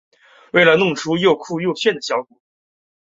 [0.53, 2.41] 为了弄出又酷又炫的效果